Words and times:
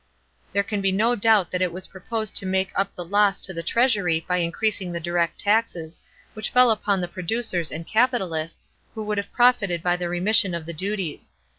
There 0.51 0.63
can 0.63 0.81
be 0.81 0.91
no 0.91 1.13
doubt 1.15 1.51
that 1.51 1.61
it 1.61 1.71
was 1.71 1.85
proposed 1.85 2.35
to 2.37 2.45
make 2.47 2.71
up 2.73 2.95
the 2.95 3.05
loss 3.05 3.39
to 3.41 3.53
the 3.53 3.61
treasury 3.61 4.25
by 4.27 4.37
increasing 4.37 4.91
the 4.91 4.99
direct 4.99 5.39
taxes, 5.39 6.01
which 6.33 6.49
fell 6.49 6.71
upon 6.71 7.01
the 7.01 7.07
pro 7.07 7.21
ducers 7.21 7.69
and 7.71 7.85
capitalists, 7.85 8.71
who 8.95 9.03
would 9.03 9.19
have 9.19 9.31
profited 9.31 9.83
by 9.83 9.95
the 9.95 10.09
remission 10.09 10.55
of 10.55 10.65
the 10.65 10.73
duties. 10.73 11.33